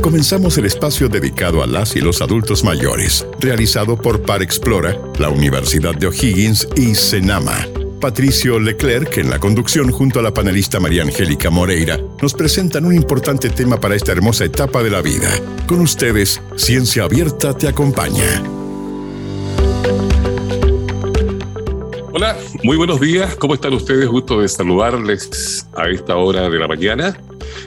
[0.00, 5.28] Comenzamos el espacio dedicado a las y los adultos mayores, realizado por Par Explora, la
[5.28, 7.66] Universidad de O'Higgins y Senama.
[8.00, 12.94] Patricio Leclerc, en la conducción junto a la panelista María Angélica Moreira, nos presentan un
[12.94, 15.30] importante tema para esta hermosa etapa de la vida.
[15.68, 18.61] Con ustedes, Ciencia Abierta te acompaña.
[22.14, 23.36] Hola, muy buenos días.
[23.36, 24.06] ¿Cómo están ustedes?
[24.06, 27.16] Gusto de saludarles a esta hora de la mañana.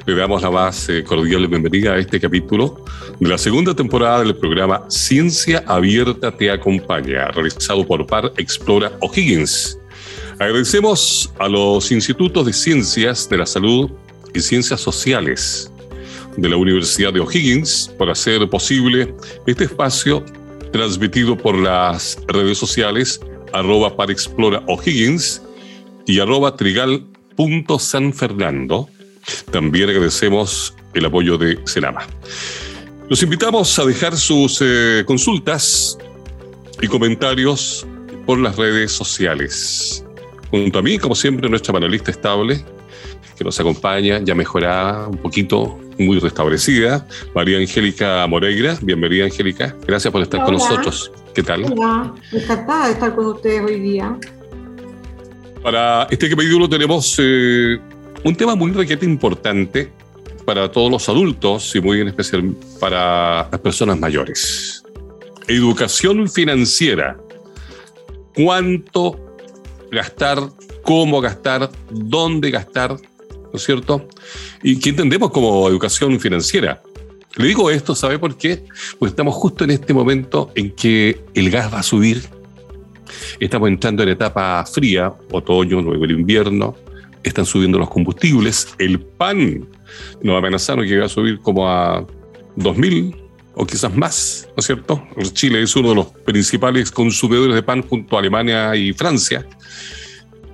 [0.05, 2.85] Le damos la más eh, cordial bienvenida a este capítulo
[3.19, 9.79] de la segunda temporada del programa Ciencia Abierta te acompaña, realizado por Par Explora O'Higgins.
[10.33, 13.89] Agradecemos a los institutos de ciencias de la salud
[14.31, 15.71] y ciencias sociales
[16.37, 19.11] de la Universidad de O'Higgins por hacer posible
[19.47, 20.23] este espacio
[20.71, 23.19] transmitido por las redes sociales
[23.53, 25.41] arroba para explora O'Higgins
[26.05, 28.89] y arroba trigal.sanfernando.
[29.51, 32.05] También agradecemos el apoyo de Senama.
[33.09, 35.97] Los invitamos a dejar sus eh, consultas
[36.81, 37.85] y comentarios
[38.25, 40.03] por las redes sociales.
[40.49, 42.63] Junto a mí, como siempre, nuestra panelista estable,
[43.37, 48.77] que nos acompaña, ya mejorada un poquito, muy restablecida, María Angélica Moreira.
[48.81, 49.75] Bienvenida, Angélica.
[49.85, 51.11] Gracias por estar con nosotros.
[51.35, 51.65] ¿Qué tal?
[51.65, 54.17] Hola, encantada de estar con ustedes hoy día.
[55.61, 57.77] Para este capítulo tenemos eh,
[58.23, 59.91] un tema muy requete importante
[60.45, 64.81] para todos los adultos y muy en especial para las personas mayores.
[65.45, 67.17] Educación financiera.
[68.33, 69.19] ¿Cuánto
[69.91, 70.39] gastar?
[70.83, 71.69] ¿Cómo gastar?
[71.91, 72.91] ¿Dónde gastar?
[72.91, 74.07] ¿No es cierto?
[74.63, 76.81] ¿Y qué entendemos como educación financiera?
[77.37, 78.63] Le digo esto, ¿sabe por qué?
[78.97, 82.21] Porque estamos justo en este momento en que el gas va a subir.
[83.39, 86.75] Estamos entrando en etapa fría, otoño, luego el invierno
[87.23, 89.67] están subiendo los combustibles, el pan
[90.21, 92.05] nos amenazaron que iba a subir como a
[92.57, 93.15] 2.000
[93.55, 95.07] o quizás más, ¿no es cierto?
[95.33, 99.45] Chile es uno de los principales consumidores de pan junto a Alemania y Francia,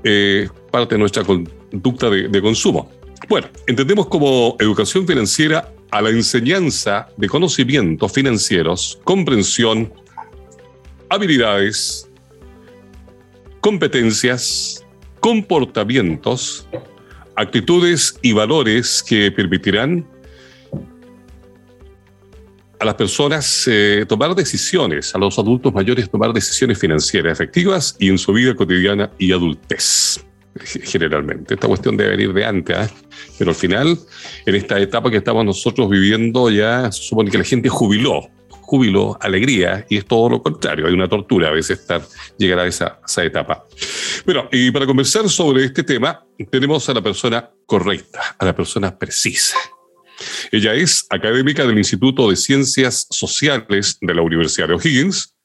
[0.04, 2.90] eh, parte de nuestra conducta de, de consumo.
[3.28, 9.94] Bueno, entendemos como educación financiera a la enseñanza de conocimientos financieros, comprensión,
[11.10, 12.10] habilidades,
[13.60, 14.86] competencias,
[15.20, 16.68] comportamientos,
[17.36, 20.08] actitudes y valores que permitirán
[22.80, 28.10] a las personas eh, tomar decisiones, a los adultos mayores tomar decisiones financieras efectivas y
[28.10, 30.26] en su vida cotidiana y adultez,
[30.84, 31.54] generalmente.
[31.54, 32.90] Esta cuestión debe venir de antes, ¿eh?
[33.38, 33.98] pero al final,
[34.46, 39.18] en esta etapa que estamos nosotros viviendo, ya se supone que la gente jubiló, júbilo,
[39.20, 42.02] alegría, y es todo lo contrario, hay una tortura a veces estar,
[42.38, 43.66] llegar a esa, esa etapa.
[44.26, 48.98] Bueno, y para conversar sobre este tema, tenemos a la persona correcta, a la persona
[48.98, 49.58] precisa.
[50.52, 55.36] Ella es académica del Instituto de Ciencias Sociales de la Universidad de O'Higgins,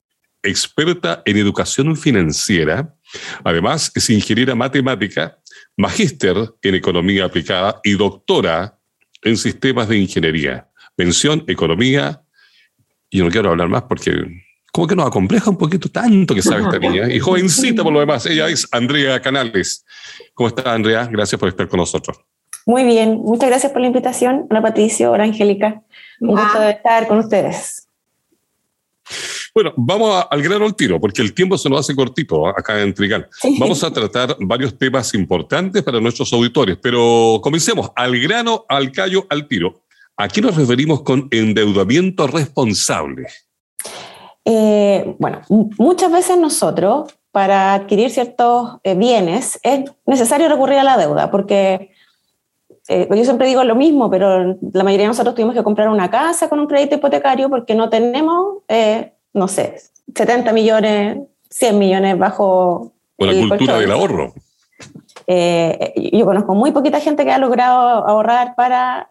[0.43, 2.95] experta en educación financiera,
[3.45, 5.39] además es ingeniera matemática,
[5.77, 8.79] magíster en economía aplicada y doctora
[9.23, 12.23] en sistemas de ingeniería, mención economía
[13.11, 14.27] y no quiero hablar más porque
[14.73, 17.11] como que nos acompleja un poquito tanto que sabe esta niña.
[17.11, 18.27] Y jovencita por lo demás.
[18.27, 19.87] Ella es Andrea Canales.
[20.35, 21.09] ¿Cómo está, Andrea?
[21.11, 22.19] Gracias por estar con nosotros.
[22.67, 23.17] Muy bien.
[23.17, 24.47] Muchas gracias por la invitación.
[24.51, 25.13] Hola, Patricio.
[25.13, 25.83] Hola, Angélica.
[26.21, 27.86] Un gusto de estar con ustedes.
[29.57, 32.93] Bueno, vamos al grano al tiro, porque el tiempo se nos hace cortito acá en
[32.93, 33.27] Trigal.
[33.59, 39.25] Vamos a tratar varios temas importantes para nuestros auditores, pero comencemos al grano, al callo,
[39.31, 39.81] al tiro.
[40.19, 43.29] ¿A qué nos referimos con endeudamiento responsable?
[44.45, 50.99] Eh, bueno, muchas veces nosotros, para adquirir ciertos eh, bienes, es necesario recurrir a la
[50.99, 51.93] deuda, porque
[52.89, 56.11] eh, yo siempre digo lo mismo, pero la mayoría de nosotros tuvimos que comprar una
[56.11, 58.59] casa con un crédito hipotecario porque no tenemos,
[59.37, 59.77] no sé,
[60.15, 61.19] 70 millones,
[61.51, 62.93] 100 millones bajo...
[63.17, 64.35] Con la cultura del ahorro.
[65.27, 69.09] yo conozco muy poquita gente que ha logrado ahorrar para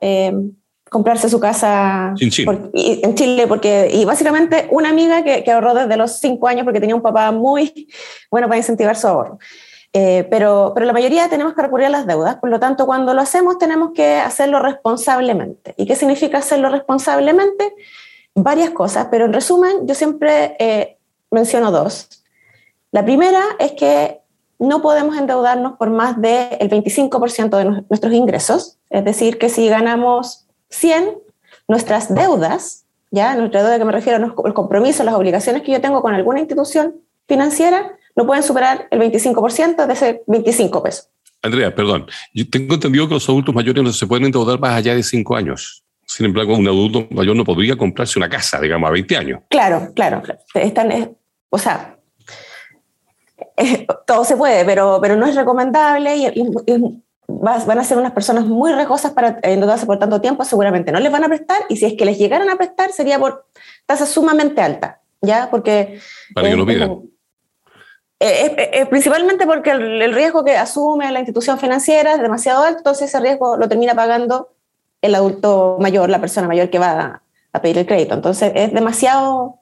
[0.89, 2.59] comprarse su casa en Chile.
[2.73, 6.79] en Chile porque, y básicamente una amiga que, que, ahorró desde los cinco años porque
[6.79, 7.87] tenía un papá muy
[8.29, 9.39] bueno para incentivar su ahorro.
[9.97, 13.13] Eh, pero, pero la mayoría tenemos que recurrir a las deudas, por lo tanto cuando
[13.13, 15.73] lo hacemos tenemos que hacerlo responsablemente.
[15.77, 17.73] ¿Y qué significa hacerlo responsablemente?
[18.35, 20.97] Varias cosas, pero en resumen yo siempre eh,
[21.31, 22.09] menciono dos.
[22.91, 24.19] La primera es que
[24.59, 30.45] no podemos endeudarnos por más del 25% de nuestros ingresos, es decir, que si ganamos
[30.69, 31.17] 100,
[31.67, 36.01] nuestras deudas, ya, nuestra deuda que me refiero, el compromiso, las obligaciones que yo tengo
[36.01, 36.95] con alguna institución
[37.27, 41.09] financiera, no pueden superar el 25% de ese 25 pesos.
[41.41, 44.95] Andrea, perdón, yo tengo entendido que los adultos mayores no se pueden endeudar más allá
[44.95, 45.84] de 5 años.
[46.15, 49.41] Sin embargo, un adulto mayor no podría comprarse una casa, digamos, a 20 años.
[49.49, 50.21] Claro, claro.
[50.53, 51.17] Están,
[51.49, 51.97] o sea,
[54.07, 58.71] todo se puede, pero, pero no es recomendable y, van a ser unas personas muy
[58.71, 61.95] riesgosas para endeudarse por tanto tiempo, seguramente no les van a prestar y si es
[61.95, 63.47] que les llegaran a prestar sería por
[63.85, 65.49] tasas sumamente altas, ¿ya?
[65.51, 65.99] Porque...
[66.33, 67.01] Para que no pidan.
[68.89, 73.57] principalmente porque el, riesgo que asume la institución financiera es demasiado alto, entonces ese riesgo
[73.57, 74.54] lo termina pagando
[75.05, 77.21] el adulto mayor, la persona mayor que va
[77.53, 78.13] a, pedir el crédito.
[78.13, 79.59] Entonces es demasiado,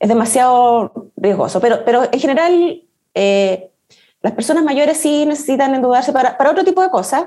[0.00, 1.60] es demasiado riesgoso.
[1.60, 2.82] Pero, pero en general,
[3.14, 3.70] eh,
[4.22, 7.26] las personas mayores sí necesitan endeudarse para, para otro tipo de cosas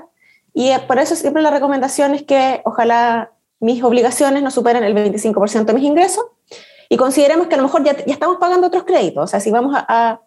[0.52, 4.94] y eh, por eso siempre la recomendación es que ojalá mis obligaciones no superen el
[4.94, 6.24] 25% de mis ingresos
[6.88, 9.24] y consideremos que a lo mejor ya, ya estamos pagando otros créditos.
[9.24, 10.20] O sea, si vamos a,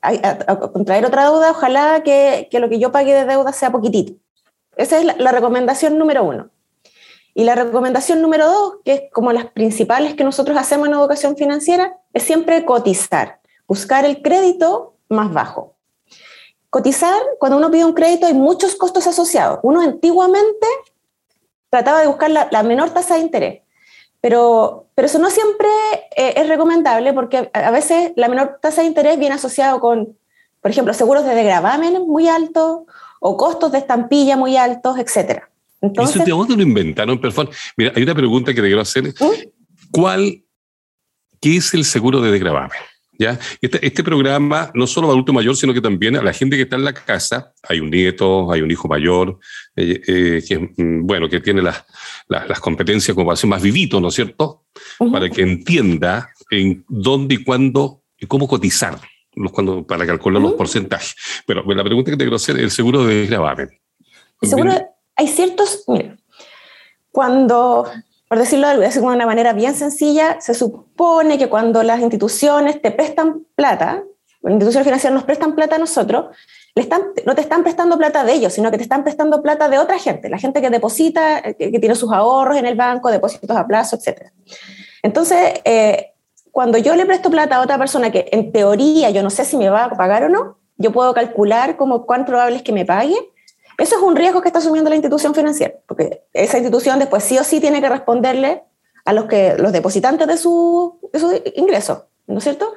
[0.00, 4.14] a, contraer otra deuda, ojalá que, que, lo que yo pague de deuda sea poquitito.
[4.76, 6.50] Esa es la, recomendación número uno.
[7.34, 11.36] Y la recomendación número dos, que es como las principales que nosotros hacemos en educación
[11.36, 15.72] financiera, es siempre cotizar, buscar el crédito más bajo
[16.72, 19.58] cotizar, cuando uno pide un crédito hay muchos costos asociados.
[19.62, 20.66] Uno antiguamente
[21.68, 23.62] trataba de buscar la, menor tasa de interés,
[24.22, 25.68] pero, pero eso no siempre
[26.16, 30.16] eh, es recomendable porque a, veces la menor tasa de interés viene asociado con,
[30.62, 32.84] por ejemplo, seguros de degravamen muy altos
[33.24, 35.44] o costos de estampilla muy altos, etc.
[35.80, 37.20] Entonces, ¿Eso de dónde lo inventaron?
[37.76, 39.04] Mira, hay una pregunta que te quiero hacer.
[39.04, 39.48] ¿Mm?
[39.92, 40.42] ¿Cuál,
[41.40, 42.78] qué es el seguro de degravamen?
[43.60, 46.62] Este, este, programa no solo a adulto mayor, sino que también a la gente que
[46.62, 49.38] está en la casa, hay un nieto, hay un hijo mayor,
[49.76, 51.84] eh, eh, que, mm, bueno, que tiene las,
[52.26, 54.64] las, competencias como para ser más vivito, ¿no es cierto?
[55.12, 58.98] Para que entienda en dónde y cuándo y cómo cotizar
[59.34, 61.14] los, cuando, para calcular los porcentajes.
[61.46, 63.70] Pero la pregunta que te quiero hacer es el seguro de desgravamen.
[64.42, 64.72] seguro,
[65.16, 66.16] hay ciertos, mira,
[67.10, 67.86] cuando
[68.32, 73.44] por decirlo de una manera bien sencilla, se supone que cuando las instituciones te prestan
[73.54, 74.04] plata,
[74.40, 76.34] las instituciones financieras nos prestan plata a nosotros,
[76.74, 79.68] le están, no te están prestando plata de ellos, sino que te están prestando plata
[79.68, 83.54] de otra gente, la gente que deposita, que, tiene sus ahorros en el banco, depósitos
[83.54, 84.32] a plazo, etc.
[85.02, 86.11] Entonces, eh,
[86.52, 89.56] cuando yo le presto plata a otra persona que en teoría yo no sé si
[89.56, 92.86] me va a pagar o no, yo puedo calcular como cuán probable es que me
[92.86, 93.16] pague
[93.78, 97.38] eso es un riesgo que está asumiendo la institución financiera, porque esa institución después sí
[97.38, 98.62] o sí tiene que responderle
[99.04, 102.72] a los, que, los depositantes de su, de su ingreso, ¿no es cierto?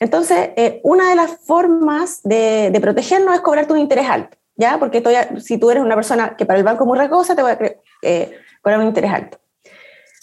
[0.00, 4.78] Entonces, eh, una de las formas de, de, protegernos es cobrarte un interés alto, ¿ya?
[4.78, 5.02] Porque
[5.40, 7.58] si tú eres una persona que para el banco es muy riesgosa, te voy a
[8.02, 8.32] eh,
[8.62, 9.38] cobrar un interés alto.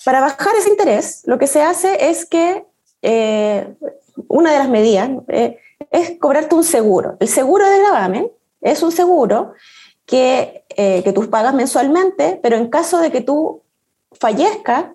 [0.03, 2.65] Para bajar ese interés, lo que se hace es que
[3.01, 3.75] eh,
[4.27, 5.09] una de las medidas
[5.91, 7.17] es cobrarte un seguro.
[7.19, 9.53] El seguro de gravamen es un seguro
[10.05, 13.61] que, eh, que tú pagas mensualmente, pero en caso de que tú
[14.11, 14.85] fallezcas,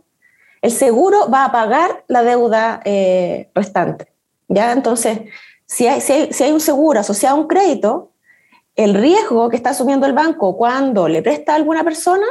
[0.62, 4.12] el seguro va a pagar la deuda eh, restante.
[4.48, 4.72] ¿ya?
[4.72, 5.20] Entonces,
[5.66, 8.12] si hay, si, hay, si hay un seguro asociado a un crédito,
[8.76, 12.26] el riesgo que está asumiendo el banco cuando le presta a alguna persona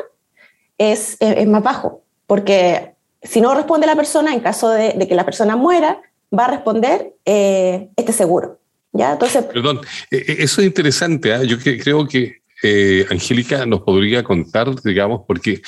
[0.78, 2.91] es, es, más bajo, porque
[3.22, 6.02] si no responde la persona, en caso de, que la persona muera,
[6.38, 8.60] va a responder eh, este seguro.
[8.94, 9.14] ¿ya?
[9.14, 11.34] Entonces, Perdón, eso es interesante.
[11.34, 11.44] ¿ah?
[11.44, 15.62] Yo creo que eh, Angélica nos podría contar, digamos, porque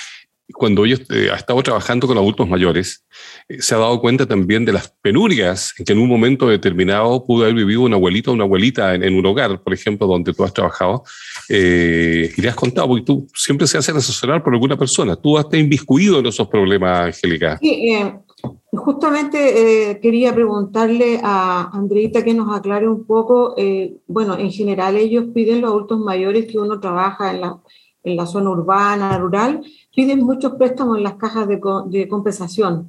[0.51, 3.05] cuando ella eh, ha estado trabajando con adultos mayores,
[3.47, 7.23] eh, se ha dado cuenta también de las penurias en que en un momento determinado
[7.25, 10.43] pudo haber vivido un abuelito o una abuelita en, un hogar, por ejemplo, donde tú
[10.43, 11.03] has trabajado,
[11.49, 15.15] y le has contado, porque tú siempre se haces asesorar por alguna persona.
[15.15, 17.57] Tú has inviscuido en esos problemas, Angélica.
[17.61, 17.93] Sí,
[18.71, 24.97] Justamente eh, quería preguntarle a Andreita que nos aclare un poco, eh, bueno, en general
[24.97, 27.61] ellos piden los adultos mayores que uno trabaja en la,
[28.03, 29.61] en la zona urbana, rural,
[29.95, 32.87] piden muchos préstamos en las cajas de, de, compensación.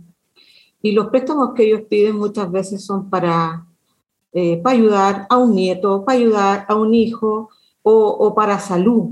[0.82, 3.66] Y los préstamos que ellos piden muchas veces son para,
[4.32, 7.48] eh, para ayudar a un nieto, para ayudar a un hijo
[7.82, 9.10] o, o para salud,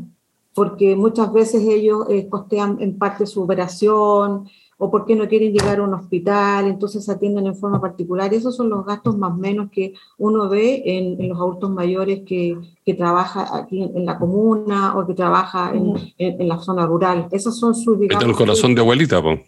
[0.54, 4.49] porque muchas veces ellos costean en parte su operación,
[4.84, 8.34] o por qué no quieren llegar a un hospital, entonces atienden en forma particular.
[8.34, 12.58] Esos son los gastos más o menos que uno ve en, los adultos mayores que,
[12.84, 17.28] que trabaja aquí en, la comuna o que trabaja en, en, la zona rural.
[17.30, 18.24] Esos son sus, digamos...
[18.24, 19.42] el corazón de abuelita, pues.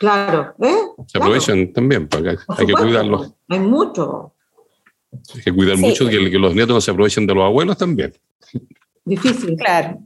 [0.00, 0.78] Claro, ¿eh?
[1.06, 3.32] Se aprovechan también, porque hay que cuidarlos.
[3.48, 4.32] Hay mucho.
[5.36, 8.12] Hay que cuidar mucho que, los nietos no se aprovechen de los abuelos también.
[9.04, 9.56] Difícil.
[9.56, 10.00] Claro.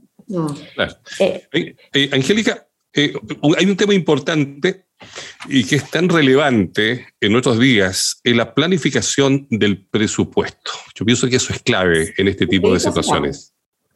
[0.75, 0.93] claro.
[1.19, 2.64] Eh, eh, Angélica,
[2.95, 3.13] eh,
[3.57, 4.85] hay un tema importante
[5.47, 10.71] y que es tan relevante en nuestros días, en la planificación del presupuesto.
[10.95, 13.53] Yo pienso que eso es clave en este tipo de situaciones.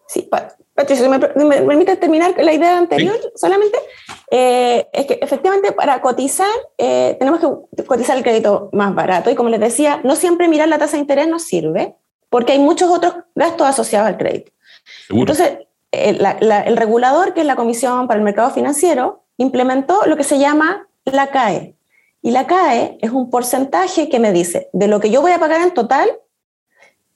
[0.07, 0.27] Sí,
[0.75, 3.77] Patricio, ¿me, me, permite terminar la idea anterior solamente?
[4.31, 9.35] eh, es que efectivamente para cotizar eh, tenemos que cotizar el crédito más barato y
[9.35, 11.95] como les decía, no siempre mirar la tasa de interés nos sirve
[12.29, 14.51] porque hay muchos otros gastos asociados al crédito.
[15.09, 15.59] Entonces,
[15.91, 20.39] el, el regulador, que es la Comisión para el Mercado Financiero, implementó lo que se
[20.39, 21.75] llama la CAE.
[22.21, 25.39] Y la CAE es un porcentaje que me dice de lo que yo voy a
[25.39, 26.09] pagar en total,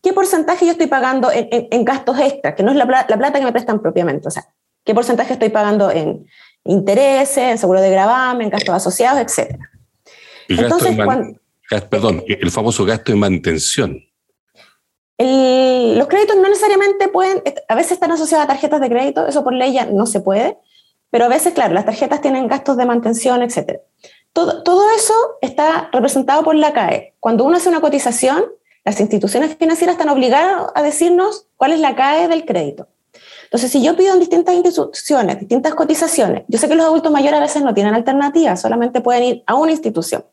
[0.02, 3.46] qué porcentaje yo estoy pagando en, gastos extras, que no es la, la, plata que
[3.46, 4.28] me prestan propiamente.
[4.28, 4.46] O sea,
[4.84, 6.26] qué porcentaje estoy pagando en,
[6.66, 9.58] intereses, en seguro de gravamen, gastos asociados, etc.
[10.48, 10.98] Entonces,
[11.90, 14.00] perdón, el famoso gasto de mantención.
[15.18, 19.54] Los créditos no necesariamente pueden, a veces están asociados a tarjetas de crédito, eso por
[19.54, 20.58] ley ya no se puede,
[21.10, 23.82] pero a veces, claro, las tarjetas tienen gastos de mantención, etc.
[24.34, 27.14] Todo, todo eso está representado por la CAE.
[27.20, 28.46] Cuando uno hace una cotización,
[28.84, 32.88] las instituciones financieras están obligadas a decirnos cuál es la CAE del crédito.
[33.44, 37.36] Entonces, si yo pido en distintas instituciones, distintas cotizaciones, yo sé que los adultos mayores
[37.36, 40.26] a veces no tienen alternativas, solamente pueden ir a una institución.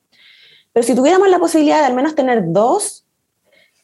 [0.73, 3.05] Pero si tuviéramos la posibilidad de al menos tener dos,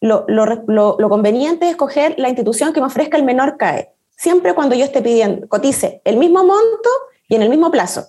[0.01, 3.91] lo, conveniente es escoger la institución que me ofrezca el menor CAE.
[4.17, 6.91] Siempre cuando yo esté pidiendo, cotice el mismo monto
[7.29, 8.07] y en el mismo plazo.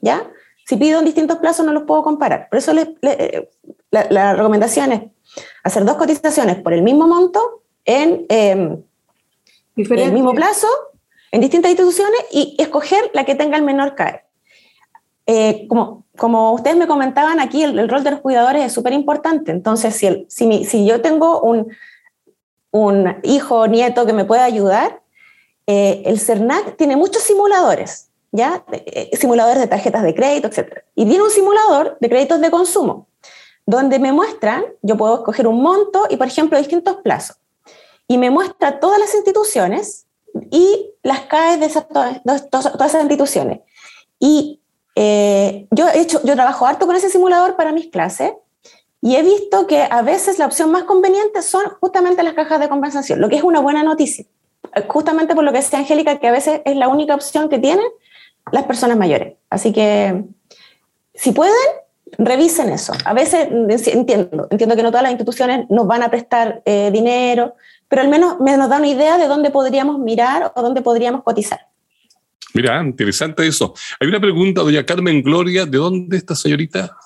[0.00, 0.30] ¿Ya?
[0.66, 2.48] Si pido en distintos plazos no los puedo comparar.
[2.48, 2.72] Por eso
[3.90, 5.02] la, recomendación es
[5.64, 8.26] hacer dos cotizaciones por el mismo monto en...
[8.28, 8.82] Em,
[9.76, 10.66] en el mismo plazo,
[11.32, 14.24] en distintas instituciones y escoger la que tenga el menor CAE.
[15.26, 19.52] Eh, como, como ustedes me comentaban aquí, el, rol de los cuidadores es súper importante.
[19.52, 21.68] Entonces, si, el, si, si, yo tengo un,
[22.70, 25.02] un hijo o nieto que me pueda ayudar,
[25.66, 28.64] eh, el CERNAC tiene muchos simuladores, ¿ya?
[28.72, 30.84] Eh, simuladores de tarjetas de crédito, etc.
[30.94, 33.06] Y viene un simulador de créditos de consumo,
[33.66, 37.40] donde me muestran, yo puedo escoger un monto y, por ejemplo, distintos plazos
[38.10, 40.08] y me muestra todas las instituciones
[40.50, 42.20] y las CAE de esas, todas,
[42.74, 43.60] esas instituciones.
[44.18, 44.59] Y
[44.96, 48.32] eh, yo, he hecho, yo trabajo harto con ese simulador para mis clases
[49.02, 52.68] y he visto que a veces la opción más conveniente son justamente las cajas de
[52.68, 54.26] compensación, lo que es una buena noticia.
[54.88, 57.86] Justamente por lo que decía Angélica, que a veces es la única opción que tienen
[58.52, 59.34] las personas mayores.
[59.48, 60.24] Así que,
[61.14, 61.54] si pueden,
[62.18, 62.92] revisen eso.
[63.04, 63.48] A veces
[63.86, 67.54] entiendo, entiendo que no todas las instituciones nos van a prestar eh, dinero,
[67.88, 71.22] pero al menos me nos da una idea de dónde podríamos mirar o dónde podríamos
[71.22, 71.69] cotizar.
[72.54, 73.74] Mira, interesante eso.
[73.98, 76.96] Hay una pregunta, doña Carmen Gloria, ¿de dónde esta señorita?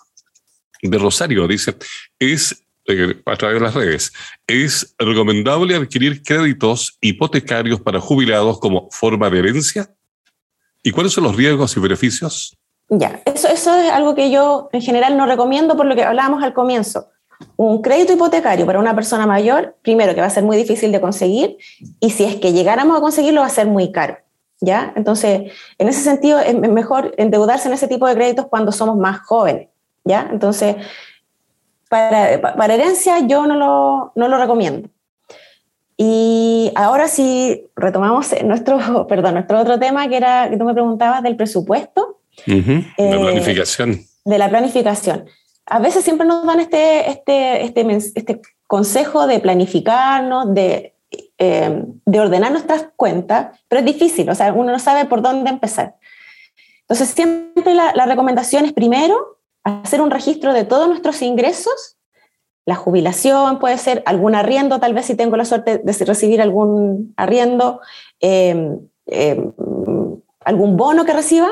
[0.82, 1.76] De Rosario, dice,
[2.18, 4.12] es, eh, a través de las redes,
[4.46, 9.90] ¿es recomendable adquirir créditos hipotecarios para jubilados como forma de herencia?
[10.82, 12.56] ¿Y cuáles son los riesgos y beneficios?
[12.90, 16.42] Ya, eso, eso es algo que yo en general no recomiendo por lo que hablábamos
[16.42, 17.08] al comienzo
[17.56, 21.00] un crédito hipotecario para una persona mayor, primero que va a ser muy difícil de
[21.00, 21.56] conseguir
[22.00, 24.18] y si es que llegáramos a conseguirlo va a ser muy caro.
[24.60, 24.92] ¿Ya?
[24.96, 29.20] Entonces, en ese sentido es mejor endeudarse en ese tipo de créditos cuando somos más
[29.20, 29.68] jóvenes.
[30.04, 30.28] ¿ya?
[30.30, 30.76] Entonces,
[31.88, 34.88] para, para herencia yo no lo, no lo recomiendo.
[35.96, 41.22] Y ahora sí retomamos nuestro, perdón, nuestro otro tema que era que tú me preguntabas
[41.22, 42.20] del presupuesto.
[42.98, 44.00] de la planificación.
[44.24, 45.26] De la planificación
[45.66, 50.93] a veces siempre nos dan este, este, este, este consejo de planificarnos, de,
[51.38, 55.50] eh, de ordenar nuestras cuentas, pero es difícil, o sea, uno no sabe por dónde
[55.50, 55.96] empezar.
[56.82, 61.96] Entonces, siempre la, recomendación es primero hacer un registro de todos nuestros ingresos,
[62.66, 67.14] la jubilación puede ser algún arriendo, tal vez si tengo la suerte de recibir algún
[67.16, 67.80] arriendo,
[68.20, 69.50] eh, eh,
[70.40, 71.48] algún bono que reciba,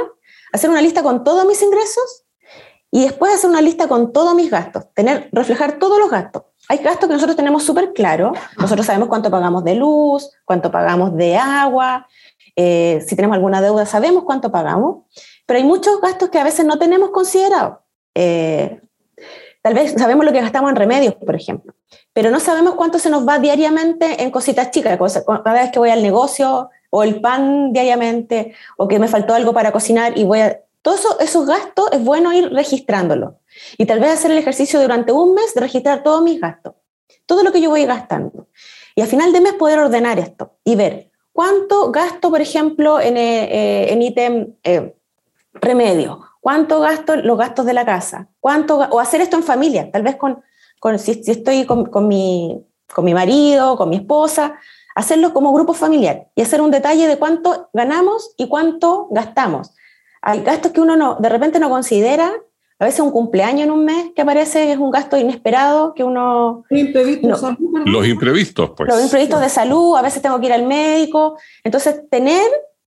[0.52, 2.24] hacer una lista con todos mis ingresos
[2.90, 6.44] y después hacer una lista con todos mis gastos, tener, reflejar todos los gastos.
[6.68, 11.14] Hay gastos que nosotros tenemos súper claro, nosotros sabemos cuánto pagamos de luz, cuánto pagamos
[11.16, 12.06] de agua,
[12.56, 15.04] eh, si tenemos alguna deuda sabemos cuánto pagamos,
[15.46, 17.82] pero hay muchos gastos que a veces no tenemos considerado.
[18.14, 18.80] Eh,
[19.62, 21.74] tal vez sabemos lo que gastamos en remedios, por ejemplo,
[22.12, 25.90] pero no sabemos cuánto se nos va diariamente en cositas chicas, cada vez que voy
[25.90, 30.40] al negocio o el pan diariamente, o que me faltó algo para cocinar y voy
[30.40, 33.38] a todos esos gastos es bueno ir registrándolo.
[33.78, 36.74] Y tal vez hacer el ejercicio durante un mes de registrar todos mis gastos,
[37.24, 38.48] todo lo que yo voy gastando.
[38.94, 43.16] Y al final de mes poder ordenar esto y ver cuánto gasto, por ejemplo, en,
[43.16, 44.94] eh, eh, en ítem eh,
[45.54, 50.02] remedio, cuánto gasto los gastos de la casa, cuánto, o hacer esto en familia, tal
[50.02, 50.42] vez con,
[50.80, 52.60] con si, estoy con, con, mi,
[52.92, 54.58] con mi marido, con mi esposa,
[54.94, 59.70] hacerlo como grupo familiar y hacer un detalle de cuánto ganamos y cuánto gastamos
[60.22, 62.32] hay gastos que uno no, de repente no considera.
[62.78, 66.64] A veces un cumpleaños en un mes que aparece es un gasto inesperado que uno...
[67.86, 68.88] los imprevistos, pues.
[68.88, 71.36] Los imprevistos de salud, a veces tengo que ir al médico.
[71.62, 72.42] Entonces, tener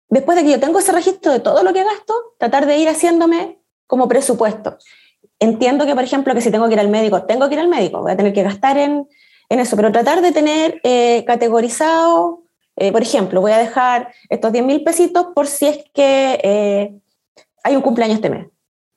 [0.09, 2.89] después de que yo tengo ese registro de todo lo que gasto, tratar de ir
[2.89, 4.77] haciéndome como presupuesto.
[5.39, 7.69] Entiendo que, por ejemplo, que si tengo que ir al médico, tengo que ir al
[7.69, 9.07] médico, voy a tener que gastar en,
[9.49, 12.43] en eso, pero tratar de tener eh, categorizado,
[12.75, 16.93] eh, por ejemplo, voy a dejar estos 10 mil pesitos por si es que eh,
[17.63, 18.47] hay un cumpleaños este mes.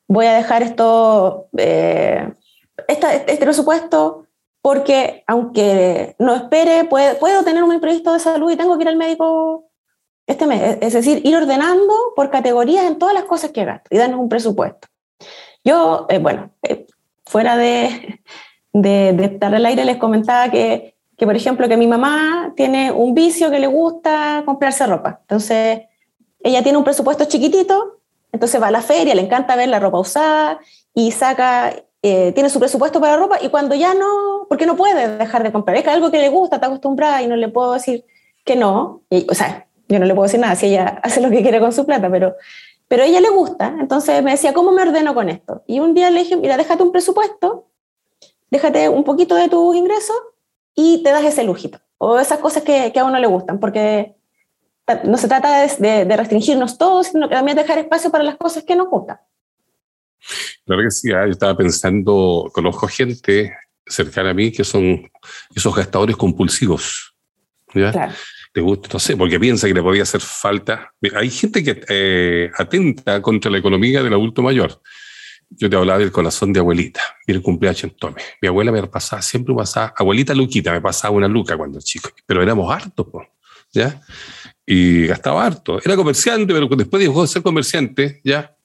[0.08, 4.26] Voy a dejar esto, este presupuesto
[4.62, 8.88] porque aunque no espere, puedo, puedo tener un imprevisto de salud y tengo que ir
[8.88, 9.68] al médico
[10.26, 10.78] este mes.
[10.80, 14.28] Es decir, ir ordenando por categorías en todas las cosas que gasto y darnos un
[14.28, 14.88] presupuesto.
[15.64, 16.86] Yo, eh, bueno, eh,
[17.24, 18.20] fuera de,
[18.72, 22.92] de, de, estar al aire, les comentaba que, que, por ejemplo, que mi mamá tiene
[22.92, 25.18] un vicio que le gusta comprarse ropa.
[25.22, 25.82] Entonces,
[26.40, 28.00] ella tiene un presupuesto chiquitito,
[28.32, 30.58] entonces va a la feria, le encanta ver la ropa usada
[30.94, 35.18] y saca, eh, tiene su presupuesto para ropa y cuando ya no, porque no puede
[35.18, 37.74] dejar de comprar, es que algo que le gusta, está acostumbrada y no le puedo
[37.74, 38.04] decir
[38.44, 41.30] que no, y, o sea, yo no le puedo decir nada si ella hace lo
[41.30, 42.34] que quiere con su plata, pero,
[42.88, 43.74] pero a ella le gusta.
[43.78, 45.62] Entonces me decía, ¿cómo me ordeno con esto?
[45.66, 47.68] Y un día le dije, mira, déjate un presupuesto,
[48.50, 50.16] déjate un poquito de tus ingresos
[50.74, 51.78] y te das ese lujito.
[51.98, 54.16] O esas cosas que, que a uno le gustan, porque
[55.04, 58.64] no se trata de, de, restringirnos todos, sino que también dejar espacio para las cosas
[58.64, 59.18] que nos gustan.
[60.64, 65.10] Claro que sí, ah, yo estaba pensando, conozco gente cercana a mí que son
[65.54, 67.14] esos gastadores compulsivos.
[67.74, 67.90] ¿ya?
[67.90, 68.12] Claro
[68.52, 70.92] te gusta, no sé, porque piensa que le podía hacer falta.
[71.14, 74.82] Hay gente que eh, atenta contra la economía del adulto mayor.
[75.48, 77.00] Yo te hablaba del corazón de abuelita.
[77.26, 78.20] Mira el cumpleaños en Tome.
[78.40, 82.42] Mi abuela me pasaba, siempre pasaba, abuelita Luquita, me pasaba una luca cuando chico, pero
[82.42, 83.06] éramos hartos,
[83.72, 84.00] ¿ya?
[84.66, 85.80] Y gastaba harto.
[85.84, 88.56] Era comerciante, pero después dejó de ser comerciante, ¿ya?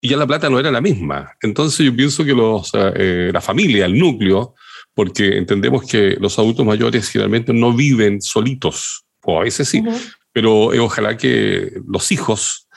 [0.00, 1.32] Y ya la plata no era la misma.
[1.40, 4.54] Entonces yo pienso que los, eh, la familia, el núcleo,
[4.94, 9.82] porque entendemos que los adultos mayores generalmente no viven solitos, o a veces sí,
[10.32, 12.68] pero eh, ojalá que los hijos,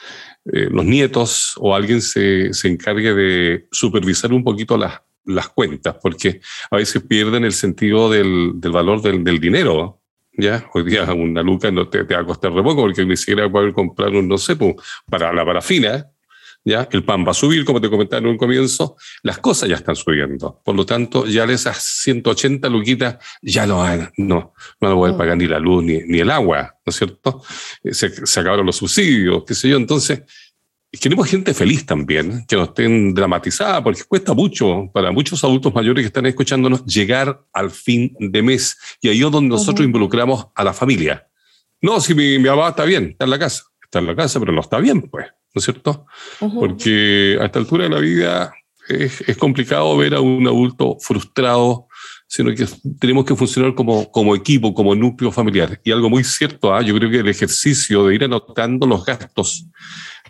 [0.52, 5.96] eh, los nietos o alguien se, se, encargue de supervisar un poquito las, las cuentas,
[6.02, 6.40] porque
[6.70, 10.00] a veces pierden el sentido del, del valor del, del, dinero.
[10.40, 10.70] ¿Ya?
[10.72, 13.50] Hoy día una luca no te, te, va a costar de poco porque ni siquiera
[13.50, 14.56] poder comprar un, no sé,
[15.10, 16.06] para la parafina,
[16.64, 16.88] ¿ya?
[16.92, 19.96] El pan va a subir, como te comentaba en un comienzo, las cosas ya están
[19.96, 20.60] subiendo.
[20.64, 25.14] Por lo tanto, ya esas 180 luquitas ya no van, no, no van a poder
[25.14, 25.18] mm.
[25.18, 27.42] pagar ni la luz ni, ni el agua, ¿no es cierto?
[27.82, 29.76] Eh, se, se, acabaron los subsidios, qué sé yo.
[29.76, 30.22] Entonces,
[30.92, 36.02] queremos gente feliz también, que no estén dramatizada, porque cuesta mucho para muchos adultos mayores
[36.02, 38.78] que están escuchándonos llegar al fin de mes.
[39.00, 39.86] Y ahí es donde nosotros uh -huh.
[39.86, 41.28] involucramos a la familia.
[41.80, 44.52] No, si mi, mi está bien, está en la casa, está en la casa, pero
[44.52, 45.26] no está bien, pues.
[45.54, 46.06] ¿no es cierto?
[46.40, 46.60] Uh -huh.
[46.60, 48.52] Porque a esta altura de la vida
[48.88, 51.88] es, es, complicado ver a un adulto frustrado,
[52.26, 52.66] sino que
[52.98, 55.80] tenemos que funcionar como, como equipo, como núcleo familiar.
[55.82, 56.84] Y algo muy cierto, ¿eh?
[56.84, 59.66] yo creo que el ejercicio de ir anotando los gastos,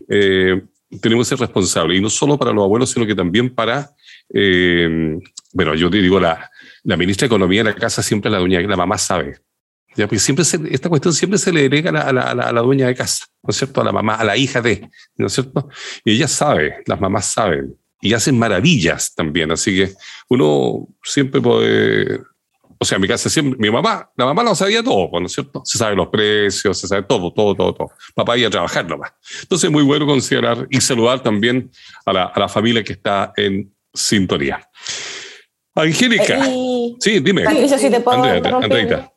[0.08, 0.62] eh,
[1.00, 3.90] tenemos que ser responsables, y no solo para los abuelos, sino que también para,
[4.32, 5.18] eh,
[5.52, 6.50] bueno, yo te digo, la,
[6.84, 9.38] la ministra de Economía de la casa siempre la doña, la mamá sabe,
[9.96, 10.06] ¿ya?
[10.06, 12.60] Porque siempre se, esta cuestión siempre se le herega a la, a, la, a la,
[12.62, 13.80] dueña de casa, ¿no es cierto?
[13.80, 15.68] A la mamá, a la hija de, ¿no es cierto?
[16.04, 19.92] Y ella sabe, las mamás saben, y hacen maravillas también, así que
[20.28, 22.20] uno siempre puede,
[22.78, 25.32] o sea, en mi casa siempre, mi mamá, la mamá lo sabía todo, ¿no es
[25.32, 25.62] cierto?
[25.64, 27.90] Se sabe los precios, se sabe todo, todo, todo, todo.
[28.14, 29.12] Papá iba a trabajar nomás.
[29.42, 31.70] Entonces es muy bueno considerar y saludar también
[32.06, 34.68] a la, a la familia que está en sintonía.
[35.74, 36.38] Angélica.
[36.46, 37.44] Eh, sí, dime.
[37.44, 39.12] Patricio, si te puedo Andrea,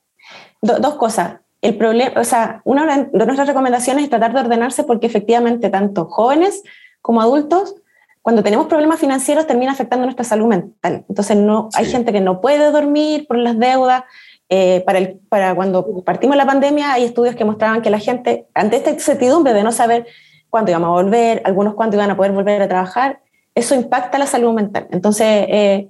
[0.61, 1.39] do, dos cosas.
[1.61, 6.05] El problema, o sea, una de nuestras recomendaciones es tratar de ordenarse porque efectivamente tanto
[6.05, 6.63] jóvenes
[7.01, 7.75] como adultos,
[8.21, 11.05] cuando tenemos problemas financieros termina afectando nuestra salud mental.
[11.09, 11.79] Entonces no, sí.
[11.79, 14.03] hay gente que no puede dormir por las deudas.
[14.49, 18.47] Eh, para, el, para cuando partimos la pandemia hay estudios que mostraban que la gente,
[18.53, 20.05] ante esta incertidumbre de no saber
[20.49, 23.21] cuándo íbamos a volver, algunos cuándo iban a poder volver a trabajar,
[23.55, 24.87] eso impacta la salud mental.
[24.91, 25.89] Entonces, eh,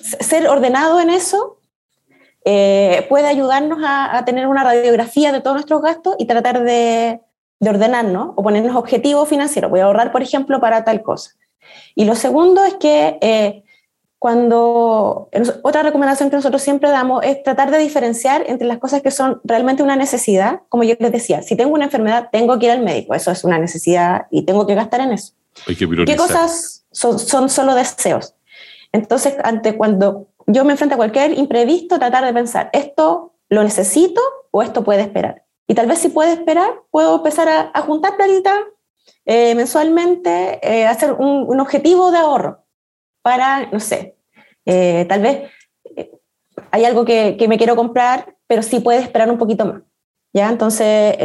[0.00, 1.60] ser ordenado en eso
[2.44, 7.20] eh, puede ayudarnos a, a, tener una radiografía de todos nuestros gastos y tratar de,
[7.60, 9.70] de, ordenarnos o ponernos objetivos financieros.
[9.70, 11.30] Voy a ahorrar, por ejemplo, para tal cosa.
[11.94, 13.64] Y lo segundo es que eh,
[14.24, 15.28] cuando
[15.60, 19.38] otra recomendación que nosotros siempre damos es tratar de diferenciar entre las cosas que son
[19.44, 22.82] realmente una necesidad, como yo les decía, si tengo una enfermedad tengo que ir al
[22.82, 25.34] médico, eso es una necesidad y tengo que gastar en eso.
[25.68, 28.34] Hay que ¿Qué cosas son, son solo deseos?
[28.92, 34.22] Entonces, ante cuando yo me enfrento a cualquier imprevisto, tratar de pensar, ¿esto lo necesito
[34.52, 35.44] o esto puede esperar?
[35.66, 38.54] Y tal vez si puede esperar, puedo empezar a, a juntar platita
[39.24, 42.64] eh, mensualmente, eh, hacer un, un, objetivo de ahorro
[43.22, 44.16] para, no sé,
[44.66, 45.50] eh, tal vez
[46.70, 49.82] hay algo que, que, me quiero comprar, pero sí puede esperar un poquito más.
[50.32, 50.48] ¿ya?
[50.48, 51.16] Entonces,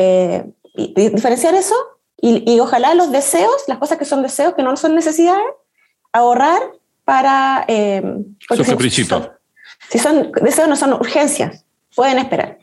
[0.75, 1.75] diferenciar eso
[2.21, 5.45] y, y, ojalá los deseos, las cosas que son deseos, que no son necesidades,
[6.11, 6.61] ahorrar
[7.05, 7.65] para...
[7.67, 8.03] Eh,
[8.49, 8.63] si,
[9.89, 11.65] si son deseos, no son urgencias,
[11.95, 12.59] pueden esperar.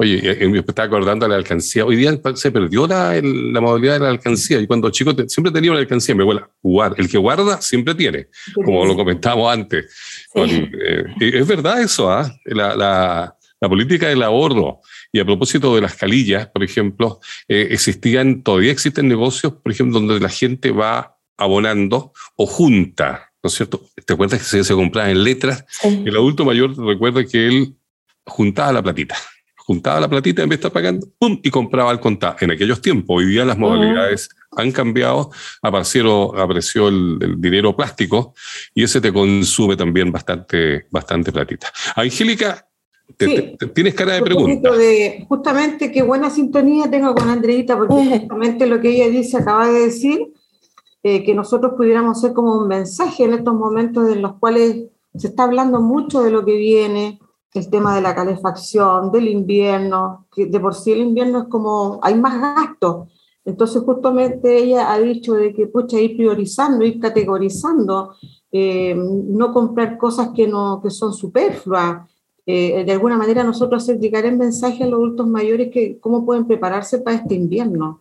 [0.00, 1.84] Oye, me estaba acordando de la alcancía.
[1.84, 4.60] Hoy día se perdió la, la modalidad de la alcancía.
[4.60, 6.94] Y cuando chico siempre tenía una alcancía, me abuela, jugar.
[6.98, 9.92] El que guarda siempre tiene, como lo comentábamos antes.
[10.36, 12.32] Eh, es verdad eso, ¿ah?
[12.44, 14.82] la, la, la, política del ahorro.
[15.12, 19.98] Y a propósito de las calillas, por ejemplo, eh, existían, todavía existen negocios, por ejemplo,
[19.98, 23.84] donde la gente va abonando o junta, ¿no es cierto?
[24.06, 25.64] ¿Te acuerdas que se, se compraba en letras?
[25.82, 27.74] El adulto mayor recuerda que él
[28.24, 29.16] juntaba la platita
[29.68, 31.38] juntaba la platita en vez de estar pagando, ¡pum!
[31.42, 32.36] y compraba al contado.
[32.40, 38.32] En aquellos tiempos, hoy día las modalidades han cambiado, apareció, apareció el, dinero plástico
[38.74, 41.70] y ese te consume también bastante, bastante platita.
[41.96, 42.66] Angélica,
[43.74, 44.72] tienes cara de pregunta.
[44.72, 49.68] De, justamente qué buena sintonía tengo con Andreita, porque justamente lo que ella dice, acaba
[49.68, 50.32] de decir,
[51.02, 55.26] eh, que nosotros pudiéramos ser como un mensaje en estos momentos en los cuales se
[55.26, 57.18] está hablando mucho de lo que viene,
[57.54, 61.98] el tema de la calefacción, del invierno, que de por sí el invierno es como,
[62.02, 63.08] hay más gastos.
[63.44, 68.14] Entonces justamente ella ha dicho de que pucha, ir priorizando, ir categorizando,
[68.52, 72.06] eh, no comprar cosas que, no, que son superfluas.
[72.44, 76.24] Eh, de alguna manera nosotros hacer llegar el mensaje a los adultos mayores que cómo
[76.24, 78.00] pueden prepararse para este invierno,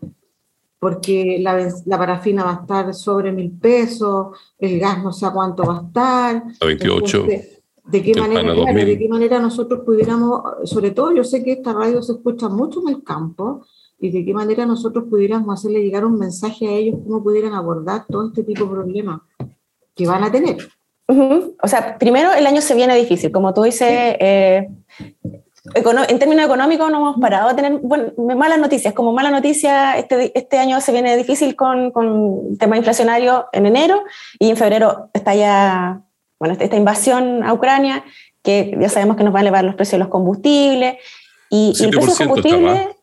[0.79, 5.31] porque la, la parafina va a estar sobre mil pesos, el gas no sé a
[5.31, 6.43] cuánto va a estar.
[6.61, 7.25] A 28
[7.87, 12.01] de qué, manera, de qué manera nosotros pudiéramos, sobre todo yo sé que esta radio
[12.01, 13.63] se escucha mucho en el campo,
[13.99, 18.05] y de qué manera nosotros pudiéramos hacerle llegar un mensaje a ellos, cómo pudieran abordar
[18.07, 19.21] todo este tipo de problemas
[19.95, 20.57] que van a tener.
[21.63, 24.69] O sea, primero el año se viene difícil, como tú dices, eh,
[25.73, 30.37] en términos económicos no hemos parado a tener bueno, malas noticias, como mala noticia, este,
[30.37, 34.03] este año se viene difícil con, con el tema inflacionario en enero
[34.37, 36.03] y en febrero está ya
[36.39, 38.03] bueno, esta invasión a Ucrania,
[38.43, 40.97] que ya sabemos que nos va a elevar los precios de los combustibles.
[41.49, 42.95] Y, el precio de combustible,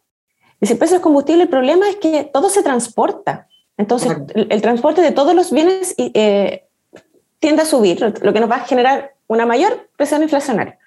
[0.60, 3.48] el precio del combustible, el problema es que todo se transporta.
[3.76, 6.64] Entonces, el, transporte de todos los bienes eh,
[7.40, 10.78] tiende a subir, lo que nos va a generar una mayor presión inflacionaria.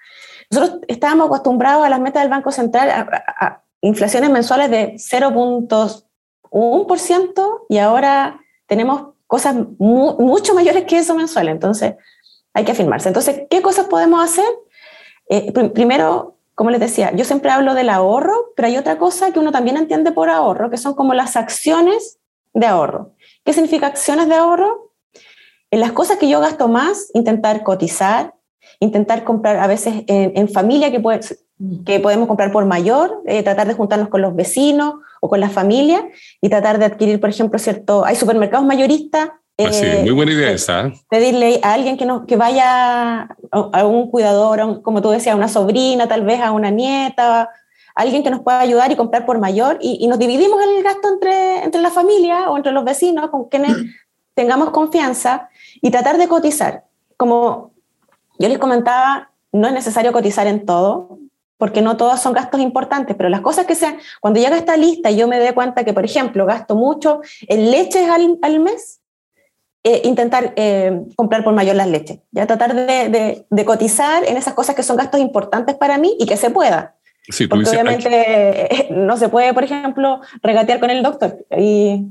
[0.50, 7.78] Nosotros estábamos acostumbrados a las metas del Banco Central a, inflaciones mensuales de 0.1% y
[7.78, 11.50] ahora tenemos cosas mucho mayores que eso mensual.
[11.50, 11.94] Entonces,
[12.58, 13.08] hay que afirmarse.
[13.08, 14.48] Entonces, ¿qué cosas podemos hacer?
[15.30, 19.38] Eh, primero, como les decía, yo siempre hablo del ahorro, pero hay otra cosa que
[19.38, 22.18] uno también entiende por ahorro, que son como las acciones
[22.56, 23.12] de ahorro.
[23.46, 24.92] ¿Qué significa acciones de ahorro?
[25.70, 28.34] En las cosas que yo gasto más, intentar cotizar,
[28.80, 34.10] intentar comprar a veces en, familia que, podemos comprar por mayor, eh, tratar de juntarnos
[34.10, 36.10] con los vecinos o con la familia
[36.42, 40.52] y tratar de adquirir, por ejemplo, cierto, hay supermercados mayoristas Ah, sí, muy buena idea
[40.52, 40.88] esa.
[40.88, 40.94] ¿eh?
[41.10, 45.48] Pedirle a alguien que, no, que vaya a un cuidador, como tú decías, a una
[45.48, 47.50] sobrina, tal vez a una nieta,
[47.96, 51.64] alguien que nos pueda ayudar y comprar por mayor y, nos dividimos el gasto entre,
[51.64, 53.76] entre la familia o entre los vecinos con quienes
[54.36, 55.50] tengamos confianza
[55.82, 56.84] y tratar de cotizar.
[57.18, 57.72] Como
[58.38, 61.18] yo les comentaba, no es necesario cotizar en todo,
[61.58, 65.10] porque no todos son gastos importantes, pero las cosas que sean, cuando llega esta lista
[65.10, 68.97] y yo me dé cuenta que, por ejemplo, gasto mucho en leches al, al mes,
[69.88, 74.54] eh, intentar eh, comprar por mayor las leches, ya tratar de, de, cotizar en esas
[74.54, 76.98] cosas que son gastos importantes para mí y que se pueda.
[77.30, 82.06] Sí, Porque obviamente no se puede, por ejemplo, regatear con el doctor y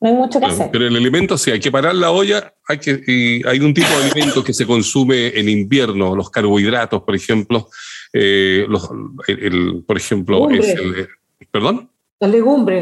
[0.00, 0.70] no hay mucho que hacer.
[0.70, 3.88] Pero el alimento, sí, hay que parar la olla, hay, que, y hay un tipo
[3.88, 7.68] de alimento que se consume en invierno, los carbohidratos, por ejemplo,
[8.12, 8.88] eh, los,
[9.26, 11.08] el, por ejemplo, es el,
[11.50, 11.89] ¿perdón?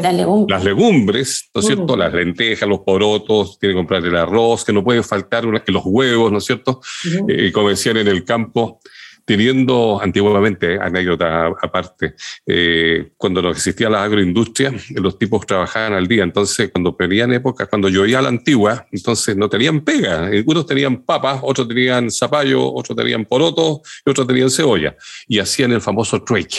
[0.03, 0.57] Las legumbres.
[0.57, 1.49] Las legumbres.
[1.55, 1.95] ¿no es cierto?
[1.95, 5.71] Las lentejas, los porotos, tiene que comprar el arroz, que no puede faltar una, que
[5.71, 6.81] los huevos, ¿no es cierto?
[7.27, 8.81] Eh, como decían en el campo,
[9.23, 16.07] teniendo antiguamente, eh, anécdota aparte, eh, cuando no existía la agroindustria, los tipos trabajaban al
[16.07, 21.03] día, entonces cuando pedían épocas, cuando llovía la antigua, entonces no tenían pega, unos tenían
[21.03, 24.97] papas, otros tenían zapallo, otros tenían porotos y otros tenían cebolla,
[25.27, 26.57] y hacían el famoso trueque.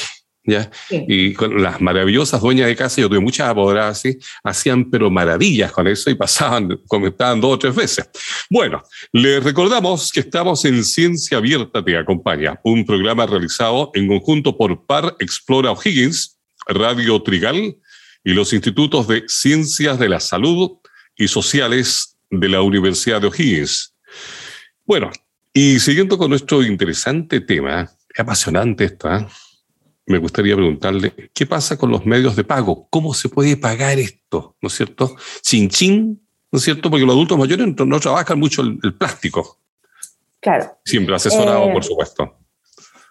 [0.51, 0.71] ¿Ya?
[0.91, 5.73] Y con las maravillosas dueñas de casa, yo tuve muchas apoderadas así, hacían pero maravillas
[5.73, 8.09] con eso y pasaban, comentaban dos o tres veces.
[8.51, 8.83] Bueno,
[9.13, 14.87] les recordamos que estamos en Ciencia Abierta Te Acompaña, un programa realizado en conjunto por
[14.87, 17.77] Par Explora O'Higgins, Radio Trigal
[18.25, 20.73] y los Institutos de Ciencias de la Salud
[21.17, 23.95] y Sociales de la Universidad de O'Higgins.
[24.85, 25.11] Bueno,
[25.53, 29.27] y siguiendo con nuestro interesante tema, es apasionante esto, ¿eh?
[30.11, 32.89] Me gustaría preguntarle, ¿qué pasa con los medios de pago?
[32.91, 34.57] ¿Cómo se puede pagar esto?
[34.61, 35.15] ¿No es cierto?
[35.41, 36.21] Sin chin,
[36.51, 36.91] ¿no es cierto?
[36.91, 39.59] Porque los adultos mayores no trabajan mucho el, plástico.
[40.41, 40.79] Claro.
[40.85, 42.37] Siempre asesorado, eh, por supuesto.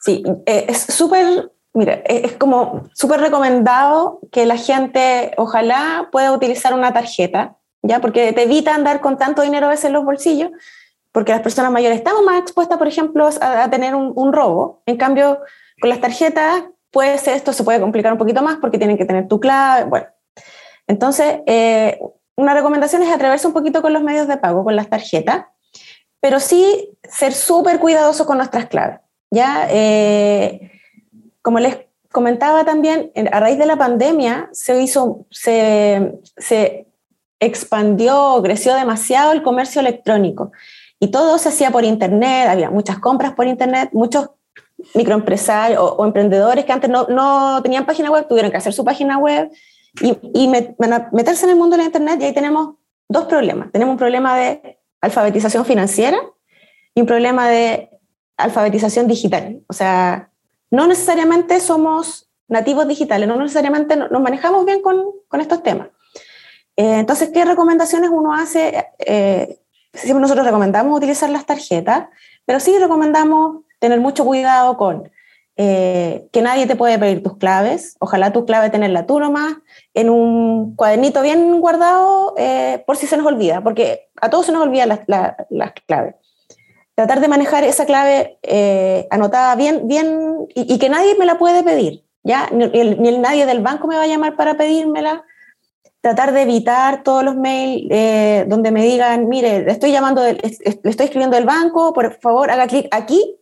[0.01, 6.73] Sí, eh, es súper, mira, es como súper recomendado que la gente ojalá pueda utilizar
[6.73, 8.01] una tarjeta, ¿ya?
[8.01, 10.51] Porque te evita andar con tanto dinero a veces en los bolsillos,
[11.13, 14.83] porque las personas mayores estamos más expuestas, por ejemplo, a, tener un, un robo.
[14.85, 15.39] En cambio,
[15.79, 19.05] con las tarjetas puede ser, esto se puede complicar un poquito más porque tienen que
[19.05, 20.07] tener tu clave, bueno.
[20.87, 21.99] Entonces, eh,
[22.35, 25.45] una recomendación es atreverse un poquito con los medios de pago, con las tarjetas,
[26.19, 28.99] pero sí ser súper cuidadoso con nuestras claves.
[29.31, 29.67] ¿ya?
[29.69, 30.71] Eh,
[31.41, 31.77] como les
[32.11, 36.87] comentaba también, a raíz de la pandemia se hizo, se, se
[37.39, 40.51] expandió, creció demasiado el comercio electrónico
[40.99, 44.31] y todo se hacía por internet, había muchas compras por internet, muchos
[44.95, 49.17] microempresarios o, emprendedores que antes no, no, tenían página web, tuvieron que hacer su página
[49.17, 49.51] web
[50.01, 52.75] y, y meterse en el mundo de la Internet y ahí tenemos
[53.07, 53.71] dos problemas.
[53.71, 56.19] Tenemos un problema de alfabetización financiera
[56.93, 57.89] y un problema de
[58.37, 59.61] alfabetización digital.
[59.67, 60.31] O sea,
[60.71, 65.89] no necesariamente somos nativos digitales, no necesariamente nos manejamos bien con, con estos temas.
[66.75, 68.87] Eh, entonces, ¿qué recomendaciones uno hace?
[68.99, 69.59] Eh,
[69.93, 72.07] siempre nosotros recomendamos utilizar las tarjetas,
[72.45, 75.09] pero sí recomendamos tener mucho cuidado con
[75.61, 79.55] eh, que nadie te puede pedir tus claves, ojalá tu clave tenerla tú nomás,
[79.93, 84.53] en un cuadernito bien guardado eh, por si se nos olvida, porque a todos se
[84.53, 86.15] nos olvida las la, claves.
[86.95, 91.61] Tratar de manejar esa clave eh, anotada bien, bien y, que nadie me la puede
[91.61, 92.47] pedir, ¿ya?
[92.53, 95.25] Ni, el, nadie del banco me va a llamar para pedírmela.
[95.99, 101.05] Tratar de evitar todos los mails donde me digan, mire, le estoy llamando, le estoy
[101.05, 103.38] escribiendo del banco, por favor haga clic aquí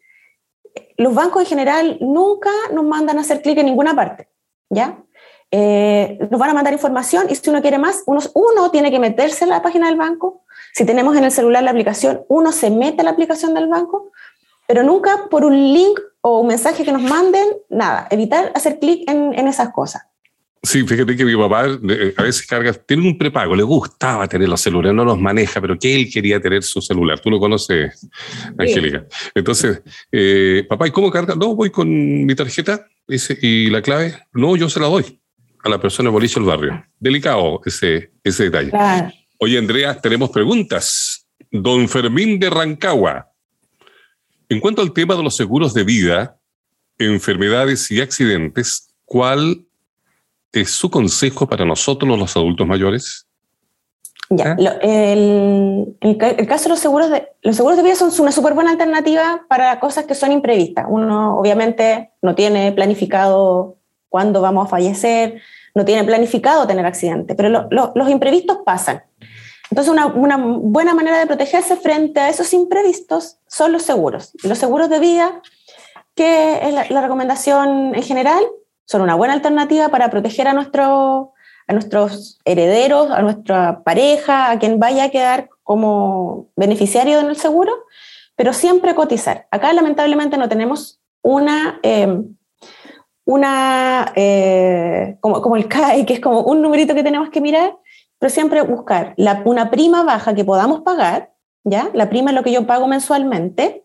[0.98, 4.30] los bancos en general nunca nos mandan a hacer clic en ninguna parte,
[4.70, 5.04] ¿ya?
[5.50, 9.46] Eh, nos van a mandar información y si uno quiere más, uno, tiene que meterse
[9.46, 10.44] en la página del banco.
[10.74, 14.12] Si tenemos en el celular la aplicación, uno se mete a la aplicación del banco,
[14.68, 19.10] pero nunca por un link o un mensaje que nos manden, nada, evitar hacer clic
[19.10, 20.04] en esas cosas.
[20.64, 24.50] Sí, fíjate que mi papá eh, a veces carga, tiene un prepago, le gustaba tener
[24.50, 27.20] los celulares, no los maneja, pero que él quería tener su celular.
[27.20, 28.08] Tú lo conoces,
[28.58, 29.06] Angélica.
[29.34, 31.36] Entonces, eh, papá, ¿y cómo carga?
[31.36, 31.88] No, voy con
[32.26, 35.20] mi tarjeta dice, y la clave, no, yo se la doy
[35.64, 36.86] a la persona boliche del barrio.
[37.00, 38.72] Delicado ese, ese detalle.
[39.40, 41.28] Oye, Andrea, tenemos preguntas.
[41.52, 43.32] Don Fermín de Rancagua.
[44.50, 46.40] En cuanto al tema de los seguros de vida,
[46.98, 49.67] enfermedades y accidentes, ¿cuál
[50.62, 53.28] es su consejo para nosotros los adultos mayores?
[54.30, 54.78] Ya, ¿Ah?
[54.82, 58.72] el, el, caso de los seguros de los seguros de vida son una súper buena
[58.72, 60.86] alternativa para cosas que son imprevistas.
[60.90, 63.78] Uno obviamente no tiene planificado
[64.10, 65.42] cuándo vamos a fallecer,
[65.76, 69.04] no tiene planificado tener accidente, pero los imprevistos pasan.
[69.70, 74.32] Entonces, una, una, buena manera de protegerse frente a esos imprevistos son los seguros.
[74.44, 75.42] Los seguros de vida,
[76.16, 78.44] que es la recomendación en general,
[78.88, 81.34] son una buena alternativa para proteger a, nuestro,
[81.68, 87.36] a nuestros herederos, a nuestra pareja, a quien vaya a quedar como beneficiario en el
[87.36, 87.74] seguro,
[88.38, 89.46] pero siempre cotizar.
[89.52, 92.34] Acá lamentablemente no tenemos una, em,
[93.26, 97.76] una eh, como, como, el CAE, que es como un numerito que tenemos que mirar,
[98.20, 101.34] pero siempre buscar una prima baja que podamos pagar,
[101.66, 101.90] ¿ya?
[101.94, 103.84] La prima es lo que yo pago mensualmente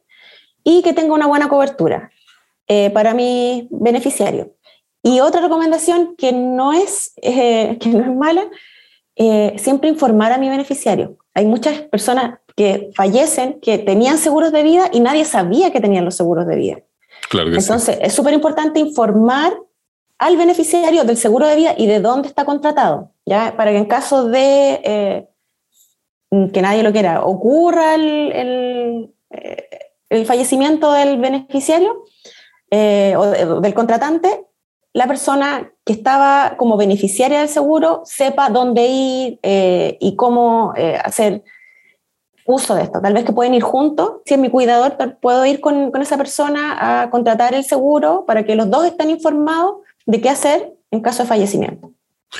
[0.62, 2.12] y que tenga una buena cobertura
[2.68, 4.51] eh, para mi beneficiario.
[5.02, 8.48] Y otra recomendación que no es, eh, que no es mala,
[9.16, 11.16] eh, siempre informar a mi beneficiario.
[11.34, 16.04] Hay muchas personas que fallecen que tenían seguros de vida y nadie sabía que tenían
[16.04, 16.78] los seguros de vida.
[17.30, 19.54] Claro Entonces, es súper importante informar
[20.18, 23.54] al beneficiario del seguro de vida y de dónde está contratado, ¿ya?
[23.56, 25.28] Para que en caso de eh,
[26.52, 29.14] que nadie lo quiera, ocurra el, el,
[30.10, 32.04] el fallecimiento del beneficiario
[32.70, 34.46] o del contratante,
[34.92, 40.98] la persona que estaba como beneficiaria del seguro sepa dónde ir eh, y cómo eh,
[41.02, 41.42] hacer
[42.44, 43.00] uso de esto.
[43.00, 44.16] Tal vez que pueden ir juntos.
[44.26, 48.44] Si es mi cuidador, puedo ir con, con, esa persona a contratar el seguro para
[48.44, 49.76] que los dos estén informados
[50.06, 51.92] de qué hacer en caso de fallecimiento.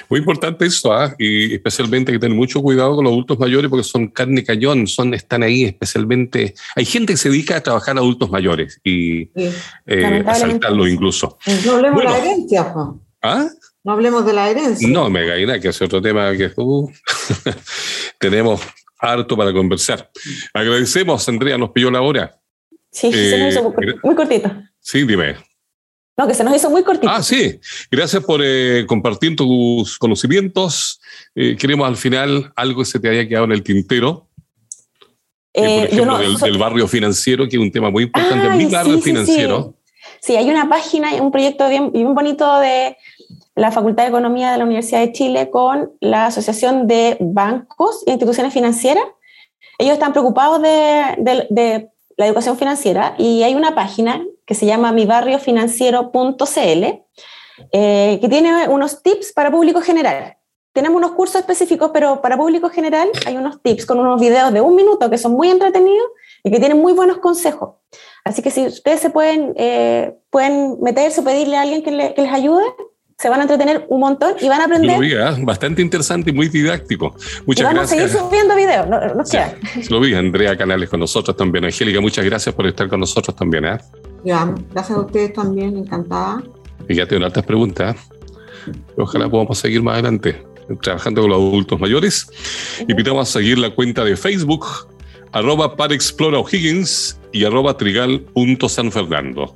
[0.09, 1.15] Muy importante eso, ¿ah?
[1.19, 4.87] y especialmente hay que tener mucho cuidado con los adultos mayores porque son carne cañón,
[4.87, 6.55] son, están ahí especialmente.
[6.77, 9.31] Hay gente que se dedica a trabajar a adultos mayores y
[9.87, 11.39] eh, asaltarlo incluso.
[11.65, 12.75] No hablemos de la herencia,
[13.23, 13.49] ¿Ah?
[13.85, 14.89] No hablemos de la herencia.
[14.89, 16.91] No, me nada que es otro tema que uh,
[18.19, 18.61] tenemos
[18.99, 20.11] harto para conversar.
[20.55, 22.39] Agradecemos, Andrea, nos pilló la hora.
[22.91, 24.51] Sí, se me hizo muy, eh, muy cortito.
[24.79, 25.37] Sí, dime.
[26.16, 27.11] No, que se nos hizo muy cortito.
[27.11, 27.59] Ah, sí.
[27.90, 31.01] Gracias por eh, compartir tus conocimientos.
[31.35, 34.29] Eh, queremos al final algo que se te haya quedado en el tintero.
[35.55, 38.48] Eh, por ejemplo, del, barrio financiero, que es un tema muy importante.
[38.51, 39.75] mi barrio financiero.
[40.20, 42.96] Sí, hay una página, un proyecto bien, bien bonito de
[43.55, 48.12] la Facultad de Economía de la Universidad de Chile con la Asociación de Bancos e
[48.12, 49.05] Instituciones Financieras.
[49.79, 54.22] Ellos están preocupados de, de, la educación financiera y hay una página
[54.53, 56.85] que se llama mibarriofinanciero.cl
[57.73, 60.37] eh, que tiene unos tips para público general.
[60.75, 64.61] Tenemos unos cursos específicos, pero para público general hay unos tips con unos videos de
[64.61, 66.07] un minuto que son muy entretenidos
[66.45, 67.77] y que tienen muy buenos consejos.
[68.25, 72.33] Así que si ustedes se pueden, eh, pueden meterse, pedirle a alguien que, que les
[72.33, 72.65] ayude,
[73.17, 74.97] se van a entretener un montón y van a aprender.
[74.97, 75.45] Lo vi, ¿eh?
[75.45, 77.15] bastante interesante y muy didáctico.
[77.47, 78.05] Muchas y vamos gracias.
[78.05, 79.25] a seguir subiendo videos, no, no
[79.88, 81.65] Lo vi, Andrea Canales con nosotros también.
[81.65, 83.65] Angélica, muchas gracias por estar con nosotros también.
[83.65, 83.79] ¿eh?
[84.25, 86.43] Ya, gracias a ustedes también, encantada.
[86.89, 87.97] Ya tengo altas preguntas.
[88.97, 90.45] Ojalá podamos seguir más adelante
[90.81, 92.31] trabajando con los adultos mayores.
[92.89, 94.67] Invitamos a seguir la cuenta de Facebook,
[95.33, 99.55] arroba Parexplora O'Higgins y arroba trigal.sanfernando.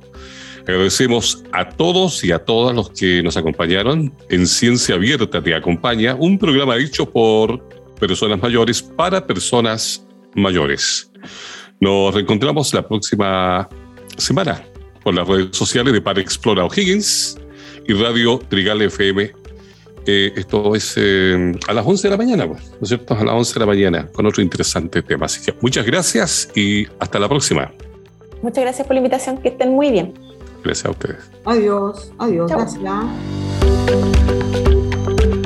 [0.61, 6.15] Agradecemos a todos y a todas los que nos acompañaron en Ciencia Abierta Te Acompaña,
[6.15, 7.65] un programa hecho por
[7.99, 11.09] personas mayores para personas mayores.
[11.79, 13.69] Nos reencontramos la próxima
[14.17, 14.63] semana
[15.03, 17.37] por las redes sociales de Para Explora O'Higgins
[17.87, 19.31] y Radio Trigal FM.
[20.05, 23.13] Eh, esto es eh, a las 11 de la mañana, pues, ¿no es cierto?
[23.13, 25.25] A las 11 de la mañana con otro interesante tema.
[25.25, 27.71] Así que muchas gracias y hasta la próxima.
[28.41, 30.13] Muchas gracias por la invitación, que estén muy bien.
[30.63, 31.17] Gracias a ustedes.
[31.45, 32.83] Adiós, adiós, gracias.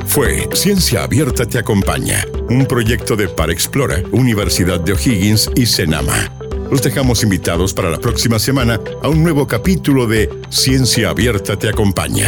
[0.06, 6.41] Fue Ciencia Abierta Te Acompaña, un proyecto de Explora, Universidad de O'Higgins y Senama.
[6.72, 11.68] Los dejamos invitados para la próxima semana a un nuevo capítulo de Ciencia Abierta Te
[11.68, 12.26] Acompaña.